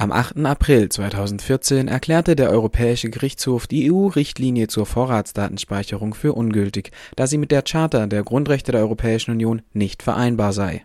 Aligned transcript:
Am 0.00 0.12
8. 0.12 0.46
April 0.46 0.88
2014 0.88 1.88
erklärte 1.88 2.36
der 2.36 2.50
Europäische 2.50 3.10
Gerichtshof 3.10 3.66
die 3.66 3.90
EU-Richtlinie 3.90 4.68
zur 4.68 4.86
Vorratsdatenspeicherung 4.86 6.14
für 6.14 6.34
ungültig, 6.34 6.92
da 7.16 7.26
sie 7.26 7.36
mit 7.36 7.50
der 7.50 7.62
Charta 7.62 8.06
der 8.06 8.22
Grundrechte 8.22 8.70
der 8.70 8.82
Europäischen 8.82 9.32
Union 9.32 9.60
nicht 9.72 10.04
vereinbar 10.04 10.52
sei. 10.52 10.84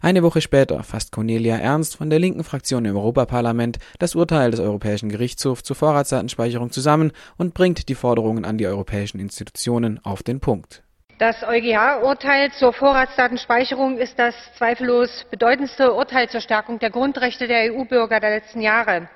Eine 0.00 0.24
Woche 0.24 0.40
später 0.40 0.82
fasst 0.82 1.12
Cornelia 1.12 1.56
Ernst 1.56 1.94
von 1.94 2.10
der 2.10 2.18
linken 2.18 2.42
Fraktion 2.42 2.84
im 2.84 2.96
Europaparlament 2.96 3.78
das 4.00 4.16
Urteil 4.16 4.50
des 4.50 4.58
Europäischen 4.58 5.08
Gerichtshofs 5.08 5.62
zur 5.62 5.76
Vorratsdatenspeicherung 5.76 6.72
zusammen 6.72 7.12
und 7.36 7.54
bringt 7.54 7.88
die 7.88 7.94
Forderungen 7.94 8.44
an 8.44 8.58
die 8.58 8.66
europäischen 8.66 9.20
Institutionen 9.20 10.04
auf 10.04 10.24
den 10.24 10.40
Punkt. 10.40 10.82
Das 11.22 11.44
EuGH-Urteil 11.44 12.50
zur 12.50 12.72
Vorratsdatenspeicherung 12.72 13.96
ist 13.96 14.18
das 14.18 14.34
zweifellos 14.56 15.22
bedeutendste 15.30 15.92
Urteil 15.94 16.28
zur 16.28 16.40
Stärkung 16.40 16.80
der 16.80 16.90
Grundrechte 16.90 17.46
der 17.46 17.72
EU-Bürger 17.72 18.18
der 18.18 18.30
letzten 18.30 18.60
Jahre. 18.60 19.08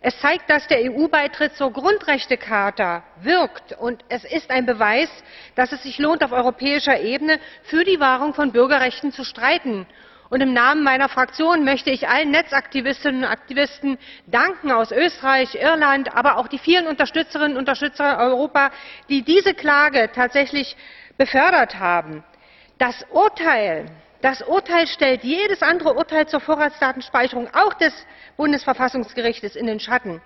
Es 0.00 0.18
zeigt, 0.18 0.50
dass 0.50 0.66
der 0.66 0.78
EU-Beitritt 0.90 1.54
zur 1.54 1.72
Grundrechtecharta 1.72 3.04
wirkt. 3.20 3.72
Und 3.78 4.04
es 4.08 4.24
ist 4.24 4.50
ein 4.50 4.66
Beweis, 4.66 5.08
dass 5.54 5.70
es 5.70 5.84
sich 5.84 5.98
lohnt, 6.00 6.24
auf 6.24 6.32
europäischer 6.32 6.98
Ebene 7.00 7.38
für 7.62 7.84
die 7.84 8.00
Wahrung 8.00 8.34
von 8.34 8.50
Bürgerrechten 8.50 9.12
zu 9.12 9.22
streiten. 9.22 9.86
Und 10.30 10.42
im 10.42 10.52
Namen 10.52 10.82
meiner 10.82 11.08
Fraktion 11.08 11.64
möchte 11.64 11.90
ich 11.90 12.08
allen 12.08 12.30
Netzaktivistinnen 12.30 13.24
und 13.24 13.30
Aktivisten 13.30 13.98
danken 14.26 14.70
aus 14.72 14.92
Österreich, 14.92 15.54
Irland, 15.54 16.14
aber 16.14 16.36
auch 16.36 16.48
die 16.48 16.58
vielen 16.58 16.86
Unterstützerinnen 16.86 17.52
und 17.52 17.58
Unterstützer 17.58 18.18
Europa, 18.18 18.70
die 19.08 19.22
diese 19.22 19.54
Klage 19.54 20.10
tatsächlich 20.14 20.76
befördert 21.16 21.78
haben. 21.78 22.24
Das 22.76 23.06
Urteil, 23.10 23.86
das 24.20 24.42
Urteil 24.42 24.86
stellt 24.86 25.24
jedes 25.24 25.62
andere 25.62 25.94
Urteil 25.94 26.28
zur 26.28 26.40
Vorratsdatenspeicherung, 26.40 27.48
auch 27.54 27.74
des 27.74 27.94
Bundesverfassungsgerichtes, 28.36 29.56
in 29.56 29.66
den 29.66 29.80
Schatten 29.80 30.20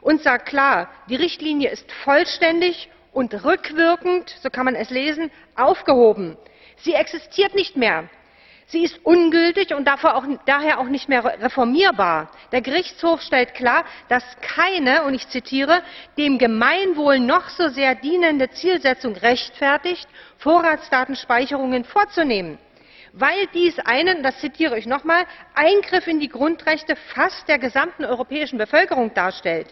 und 0.00 0.22
sagt 0.22 0.46
klar, 0.46 0.88
die 1.08 1.16
Richtlinie 1.16 1.70
ist 1.70 1.90
vollständig 2.04 2.90
und 3.12 3.44
rückwirkend, 3.44 4.34
so 4.42 4.50
kann 4.50 4.64
man 4.64 4.74
es 4.74 4.90
lesen, 4.90 5.30
aufgehoben. 5.54 6.36
Sie 6.76 6.94
existiert 6.94 7.54
nicht 7.54 7.76
mehr. 7.76 8.08
Sie 8.66 8.84
ist 8.84 9.04
ungültig 9.04 9.74
und 9.74 9.86
daher 9.86 10.78
auch 10.78 10.84
nicht 10.86 11.08
mehr 11.08 11.24
reformierbar. 11.24 12.30
Der 12.52 12.60
Gerichtshof 12.62 13.20
stellt 13.22 13.54
klar, 13.54 13.84
dass 14.08 14.24
keine, 14.40 15.04
und 15.04 15.14
ich 15.14 15.28
zitiere, 15.28 15.82
dem 16.16 16.38
Gemeinwohl 16.38 17.18
noch 17.18 17.48
so 17.50 17.68
sehr 17.68 17.94
dienende 17.94 18.50
Zielsetzung 18.50 19.14
rechtfertigt, 19.16 20.08
Vorratsdatenspeicherungen 20.38 21.84
vorzunehmen, 21.84 22.58
weil 23.12 23.46
dies 23.52 23.78
einen, 23.80 24.22
das 24.22 24.38
zitiere 24.38 24.78
ich 24.78 24.86
nochmal, 24.86 25.24
Eingriff 25.54 26.06
in 26.06 26.20
die 26.20 26.28
Grundrechte 26.28 26.96
fast 27.14 27.48
der 27.48 27.58
gesamten 27.58 28.04
europäischen 28.04 28.58
Bevölkerung 28.58 29.12
darstellt 29.14 29.68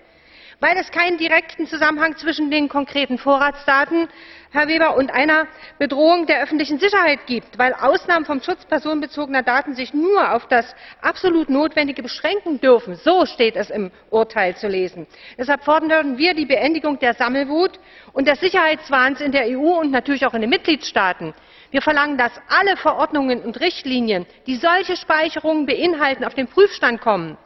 weil 0.60 0.76
es 0.76 0.90
keinen 0.90 1.16
direkten 1.16 1.66
Zusammenhang 1.66 2.16
zwischen 2.16 2.50
den 2.50 2.68
konkreten 2.68 3.18
Vorratsdaten, 3.18 4.08
Herr 4.52 4.68
Weber, 4.68 4.96
und 4.96 5.10
einer 5.10 5.46
Bedrohung 5.78 6.26
der 6.26 6.42
öffentlichen 6.42 6.78
Sicherheit 6.78 7.26
gibt, 7.26 7.58
weil 7.58 7.72
Ausnahmen 7.72 8.26
vom 8.26 8.42
Schutz 8.42 8.64
personenbezogener 8.66 9.42
Daten 9.42 9.74
sich 9.74 9.94
nur 9.94 10.34
auf 10.34 10.46
das 10.48 10.74
absolut 11.00 11.48
Notwendige 11.48 12.02
beschränken 12.02 12.60
dürfen. 12.60 12.96
So 12.96 13.26
steht 13.26 13.56
es 13.56 13.70
im 13.70 13.90
Urteil 14.10 14.54
zu 14.56 14.68
lesen. 14.68 15.06
Deshalb 15.38 15.64
fordern 15.64 16.18
wir 16.18 16.34
die 16.34 16.46
Beendigung 16.46 16.98
der 16.98 17.14
Sammelwut 17.14 17.78
und 18.12 18.28
des 18.28 18.40
Sicherheitswahns 18.40 19.20
in 19.20 19.32
der 19.32 19.46
EU 19.46 19.80
und 19.80 19.90
natürlich 19.90 20.26
auch 20.26 20.34
in 20.34 20.42
den 20.42 20.50
Mitgliedstaaten. 20.50 21.32
Wir 21.70 21.80
verlangen, 21.80 22.18
dass 22.18 22.32
alle 22.48 22.76
Verordnungen 22.76 23.42
und 23.42 23.60
Richtlinien, 23.60 24.26
die 24.46 24.56
solche 24.56 24.96
Speicherungen 24.96 25.66
beinhalten, 25.66 26.24
auf 26.24 26.34
den 26.34 26.48
Prüfstand 26.48 27.00
kommen. 27.00 27.38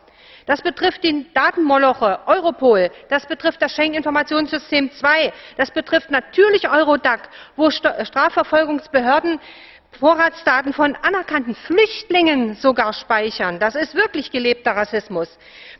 Das 0.46 0.60
betrifft 0.60 1.02
die 1.04 1.26
Datenmoloche 1.32 2.18
Europol, 2.26 2.90
das 3.08 3.26
betrifft 3.26 3.62
das 3.62 3.72
Schengen-Informationssystem 3.74 4.90
II, 5.02 5.32
das 5.56 5.70
betrifft 5.70 6.10
natürlich 6.10 6.68
Eurodac, 6.68 7.28
wo 7.56 7.70
Strafverfolgungsbehörden 7.70 9.40
Vorratsdaten 9.98 10.72
von 10.72 10.96
anerkannten 11.02 11.54
Flüchtlingen 11.54 12.56
sogar 12.56 12.92
speichern. 12.92 13.60
Das 13.60 13.76
ist 13.76 13.94
wirklich 13.94 14.32
gelebter 14.32 14.72
Rassismus. 14.72 15.28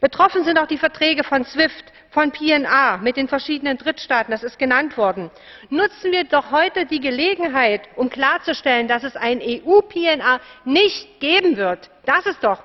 Betroffen 0.01 0.45
sind 0.45 0.57
auch 0.57 0.69
die 0.69 0.79
Verträge 0.79 1.25
von 1.25 1.45
SWIFT, 1.45 1.85
von 2.11 2.31
PNA 2.31 2.99
mit 2.99 3.17
den 3.17 3.27
verschiedenen 3.27 3.77
Drittstaaten. 3.77 4.31
Das 4.31 4.45
ist 4.45 4.57
genannt 4.57 4.97
worden. 4.97 5.33
Nutzen 5.69 6.13
wir 6.13 6.23
doch 6.25 6.53
heute 6.53 6.87
die 6.87 7.01
Gelegenheit, 7.01 7.89
um 7.97 8.09
klarzustellen, 8.09 8.87
dass 8.87 9.03
es 9.03 9.17
ein 9.17 9.41
EU-PNA 9.43 10.39
nicht 10.65 11.19
geben 11.19 11.57
wird. 11.57 11.91
Das 12.07 12.25
ist 12.27 12.45
doch 12.45 12.63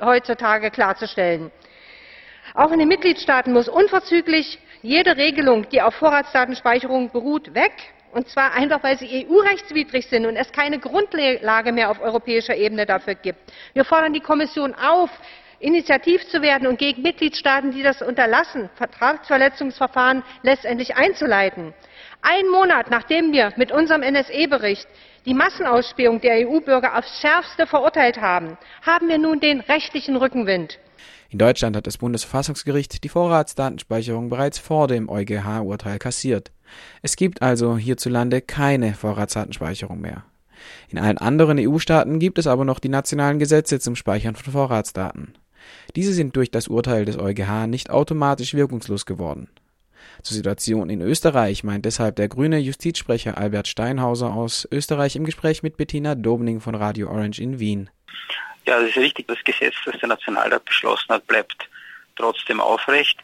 heutzutage 0.00 0.70
klarzustellen. 0.70 1.50
Auch 2.54 2.70
in 2.72 2.78
den 2.78 2.88
Mitgliedstaaten 2.88 3.52
muss 3.52 3.68
unverzüglich 3.68 4.58
jede 4.82 5.16
Regelung, 5.16 5.68
die 5.70 5.80
auf 5.82 5.94
Vorratsdatenspeicherung 5.94 7.10
beruht, 7.10 7.54
weg. 7.54 7.72
Und 8.12 8.28
zwar 8.28 8.52
einfach, 8.52 8.82
weil 8.84 8.96
sie 8.96 9.26
EU-rechtswidrig 9.28 10.06
sind 10.06 10.24
und 10.26 10.36
es 10.36 10.52
keine 10.52 10.78
Grundlage 10.78 11.72
mehr 11.72 11.90
auf 11.90 12.00
europäischer 12.00 12.54
Ebene 12.54 12.86
dafür 12.86 13.14
gibt. 13.16 13.40
Wir 13.72 13.84
fordern 13.84 14.12
die 14.12 14.20
Kommission 14.20 14.72
auf, 14.74 15.10
initiativ 15.58 16.28
zu 16.28 16.42
werden 16.42 16.68
und 16.68 16.78
gegen 16.78 17.02
Mitgliedstaaten, 17.02 17.72
die 17.72 17.82
das 17.82 18.02
unterlassen, 18.02 18.68
Vertragsverletzungsverfahren 18.76 20.22
letztendlich 20.42 20.94
einzuleiten. 20.94 21.72
Ein 22.26 22.48
Monat 22.48 22.90
nachdem 22.90 23.32
wir 23.32 23.52
mit 23.58 23.70
unserem 23.70 24.00
NSE-Bericht 24.00 24.88
die 25.26 25.34
Massenausspähung 25.34 26.22
der 26.22 26.48
EU-Bürger 26.48 26.96
aufs 26.96 27.20
Schärfste 27.20 27.66
verurteilt 27.66 28.18
haben, 28.18 28.56
haben 28.80 29.08
wir 29.08 29.18
nun 29.18 29.40
den 29.40 29.60
rechtlichen 29.60 30.16
Rückenwind. 30.16 30.78
In 31.28 31.38
Deutschland 31.38 31.76
hat 31.76 31.86
das 31.86 31.98
Bundesverfassungsgericht 31.98 33.04
die 33.04 33.10
Vorratsdatenspeicherung 33.10 34.30
bereits 34.30 34.58
vor 34.58 34.88
dem 34.88 35.10
EuGH-Urteil 35.10 35.98
kassiert. 35.98 36.50
Es 37.02 37.16
gibt 37.16 37.42
also 37.42 37.76
hierzulande 37.76 38.40
keine 38.40 38.94
Vorratsdatenspeicherung 38.94 40.00
mehr. 40.00 40.24
In 40.88 40.98
allen 40.98 41.18
anderen 41.18 41.58
EU-Staaten 41.60 42.20
gibt 42.20 42.38
es 42.38 42.46
aber 42.46 42.64
noch 42.64 42.78
die 42.78 42.88
nationalen 42.88 43.38
Gesetze 43.38 43.80
zum 43.80 43.96
Speichern 43.96 44.34
von 44.34 44.50
Vorratsdaten. 44.50 45.34
Diese 45.94 46.14
sind 46.14 46.36
durch 46.36 46.50
das 46.50 46.68
Urteil 46.68 47.04
des 47.04 47.18
EuGH 47.18 47.66
nicht 47.66 47.90
automatisch 47.90 48.54
wirkungslos 48.54 49.04
geworden. 49.04 49.50
Zur 50.22 50.36
Situation 50.36 50.90
in 50.90 51.00
Österreich 51.00 51.64
meint 51.64 51.84
deshalb 51.84 52.16
der 52.16 52.28
grüne 52.28 52.58
Justizsprecher 52.58 53.38
Albert 53.38 53.68
Steinhauser 53.68 54.32
aus 54.32 54.66
Österreich 54.70 55.16
im 55.16 55.24
Gespräch 55.24 55.62
mit 55.62 55.76
Bettina 55.76 56.14
Dobning 56.14 56.60
von 56.60 56.74
Radio 56.74 57.10
Orange 57.10 57.40
in 57.40 57.58
Wien. 57.58 57.90
Ja, 58.66 58.80
das 58.80 58.90
ist 58.90 58.96
richtig. 58.96 59.28
Das 59.28 59.42
Gesetz, 59.44 59.74
das 59.84 59.98
der 59.98 60.08
Nationalrat 60.08 60.64
beschlossen 60.64 61.08
hat, 61.10 61.26
bleibt 61.26 61.68
trotzdem 62.16 62.60
aufrecht. 62.60 63.18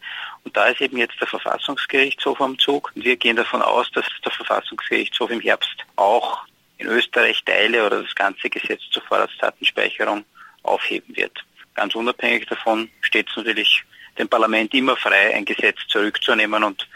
Und 0.45 0.57
da 0.57 0.67
ist 0.67 0.81
eben 0.81 0.99
jetzt 0.99 1.21
der 1.21 1.29
Verfassungsgerichtshof 1.29 2.41
am 2.41 2.59
Zug. 2.59 2.93
Und 2.95 3.05
wir 3.05 3.17
gehen 3.17 3.37
davon 3.37 3.63
aus, 3.63 3.91
dass 3.93 4.05
der 4.25 4.33
Verfassungsgerichtshof 4.33 5.31
im 5.31 5.41
Herbst 5.41 5.77
auch 5.97 6.45
in 6.79 6.87
Österreich 6.87 7.43
Teile 7.45 7.87
oder 7.87 8.03
das 8.03 8.15
ganze 8.15 8.49
Gesetz 8.49 8.81
zur 8.91 9.03
Vorratsdatenspeicherung 9.03 10.25
aufheben 10.63 11.17
wird. 11.17 11.45
Ganz 11.75 11.95
unabhängig 11.95 12.47
davon 12.47 12.91
steht 13.01 13.29
es 13.31 13.37
natürlich 13.37 13.85
dem 14.19 14.29
Parlament 14.29 14.75
immer 14.75 14.97
frei, 14.97 15.35
ein 15.35 15.45
Gesetz 15.45 15.79
zurückzunehmen 15.89 16.63
und, 16.65 16.89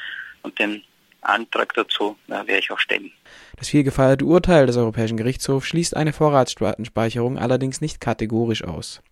und 0.43 0.59
den 0.59 0.83
Antrag 1.23 1.73
dazu 1.75 2.17
na, 2.27 2.47
werde 2.47 2.61
ich 2.61 2.71
auch 2.71 2.79
stellen. 2.79 3.11
Das 3.57 3.69
vielgefeierte 3.69 4.25
Urteil 4.25 4.67
des 4.67 4.77
Europäischen 4.77 5.17
Gerichtshofs 5.17 5.67
schließt 5.67 5.97
eine 5.97 6.13
Vorratsdatenspeicherung 6.13 7.39
allerdings 7.39 7.81
nicht 7.81 8.01
kategorisch 8.01 8.65
aus. 8.65 9.03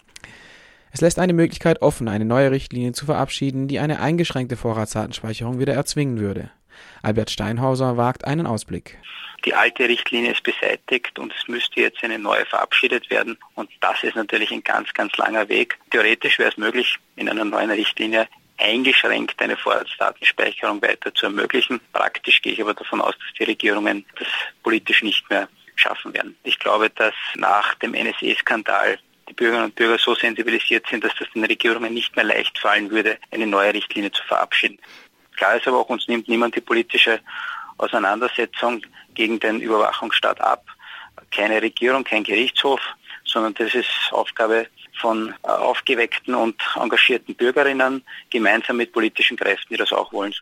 Es 0.94 1.00
lässt 1.00 1.18
eine 1.18 1.32
Möglichkeit 1.32 1.80
offen, 1.80 2.06
eine 2.08 2.26
neue 2.26 2.50
Richtlinie 2.50 2.92
zu 2.92 3.06
verabschieden, 3.06 3.66
die 3.66 3.78
eine 3.78 4.00
eingeschränkte 4.00 4.56
Vorratsdatenspeicherung 4.56 5.58
wieder 5.58 5.72
erzwingen 5.72 6.18
würde. 6.18 6.50
Albert 7.02 7.30
Steinhauser 7.30 7.96
wagt 7.96 8.24
einen 8.24 8.46
Ausblick. 8.46 8.98
Die 9.44 9.54
alte 9.54 9.88
Richtlinie 9.88 10.32
ist 10.32 10.42
beseitigt 10.44 11.18
und 11.18 11.32
es 11.36 11.48
müsste 11.48 11.80
jetzt 11.80 12.02
eine 12.04 12.18
neue 12.18 12.46
verabschiedet 12.46 13.10
werden. 13.10 13.36
Und 13.54 13.70
das 13.80 14.02
ist 14.04 14.14
natürlich 14.14 14.52
ein 14.52 14.62
ganz, 14.62 14.92
ganz 14.94 15.16
langer 15.16 15.48
Weg. 15.48 15.78
Theoretisch 15.90 16.38
wäre 16.38 16.50
es 16.50 16.56
möglich, 16.56 16.96
in 17.16 17.28
einer 17.28 17.44
neuen 17.44 17.70
Richtlinie 17.70 18.28
eingeschränkt 18.58 19.40
eine 19.42 19.56
Vorratsdatenspeicherung 19.56 20.80
weiter 20.82 21.12
zu 21.14 21.26
ermöglichen. 21.26 21.80
Praktisch 21.92 22.40
gehe 22.40 22.52
ich 22.52 22.62
aber 22.62 22.74
davon 22.74 23.00
aus, 23.00 23.14
dass 23.18 23.38
die 23.38 23.44
Regierungen 23.44 24.04
das 24.18 24.28
politisch 24.62 25.02
nicht 25.02 25.28
mehr 25.28 25.48
schaffen 25.74 26.14
werden. 26.14 26.36
Ich 26.44 26.58
glaube, 26.58 26.90
dass 26.90 27.14
nach 27.34 27.74
dem 27.76 27.94
NSE-Skandal 27.94 28.98
die 29.28 29.34
Bürgerinnen 29.34 29.66
und 29.66 29.74
Bürger 29.74 29.98
so 29.98 30.14
sensibilisiert 30.14 30.86
sind, 30.88 31.02
dass 31.02 31.14
das 31.18 31.28
den 31.34 31.44
Regierungen 31.44 31.94
nicht 31.94 32.14
mehr 32.14 32.24
leicht 32.24 32.58
fallen 32.58 32.90
würde, 32.90 33.18
eine 33.30 33.46
neue 33.46 33.74
Richtlinie 33.74 34.12
zu 34.12 34.22
verabschieden. 34.24 34.78
Klar 35.42 35.56
ist 35.56 35.66
aber 35.66 35.78
auch, 35.80 35.88
uns 35.88 36.06
nimmt 36.06 36.28
niemand 36.28 36.54
die 36.54 36.60
politische 36.60 37.18
Auseinandersetzung 37.76 38.80
gegen 39.14 39.40
den 39.40 39.60
Überwachungsstaat 39.60 40.40
ab. 40.40 40.64
Keine 41.32 41.60
Regierung, 41.60 42.04
kein 42.04 42.22
Gerichtshof, 42.22 42.80
sondern 43.24 43.52
das 43.54 43.74
ist 43.74 43.90
Aufgabe 44.12 44.68
von 45.00 45.34
äh, 45.42 45.48
aufgeweckten 45.48 46.36
und 46.36 46.54
engagierten 46.80 47.34
Bürgerinnen, 47.34 48.04
gemeinsam 48.30 48.76
mit 48.76 48.92
politischen 48.92 49.36
Kräften, 49.36 49.74
die 49.74 49.78
das 49.78 49.92
auch 49.92 50.12
wollen. 50.12 50.30